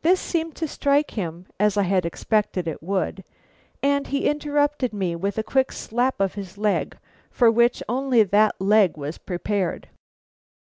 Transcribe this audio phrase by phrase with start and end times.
[0.00, 3.22] This seemed to strike him as I had expected it would,
[3.82, 6.96] and he interrupted me with a quick slap of his leg,
[7.30, 9.90] for which only that leg was prepared.